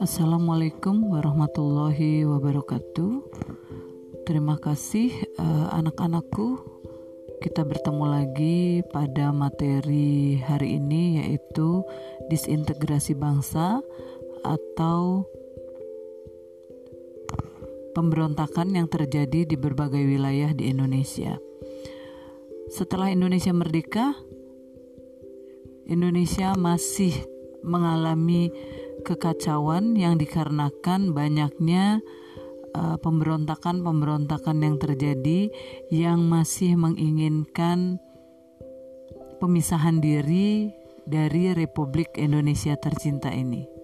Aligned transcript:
Assalamualaikum 0.00 1.12
warahmatullahi 1.12 2.24
wabarakatuh. 2.24 3.20
Terima 4.24 4.56
kasih 4.56 5.12
uh, 5.36 5.76
anak-anakku. 5.76 6.56
Kita 7.44 7.68
bertemu 7.68 8.04
lagi 8.08 8.80
pada 8.96 9.28
materi 9.28 10.40
hari 10.40 10.80
ini 10.80 11.20
yaitu 11.20 11.84
disintegrasi 12.32 13.12
bangsa 13.12 13.84
atau 14.40 15.28
pemberontakan 17.92 18.72
yang 18.72 18.88
terjadi 18.88 19.44
di 19.44 19.56
berbagai 19.60 20.00
wilayah 20.00 20.56
di 20.56 20.72
Indonesia. 20.72 21.36
Setelah 22.72 23.12
Indonesia 23.12 23.52
merdeka, 23.52 24.16
Indonesia 25.84 26.56
masih 26.56 27.12
mengalami 27.60 28.48
kekacauan 29.00 29.96
yang 29.96 30.20
dikarenakan 30.20 31.16
banyaknya 31.16 32.04
uh, 32.76 32.96
pemberontakan-pemberontakan 33.00 34.56
yang 34.62 34.76
terjadi 34.76 35.50
yang 35.88 36.22
masih 36.28 36.76
menginginkan 36.76 37.98
pemisahan 39.40 39.98
diri 39.98 40.70
dari 41.08 41.56
Republik 41.56 42.14
Indonesia 42.20 42.76
tercinta 42.76 43.32
ini. 43.32 43.79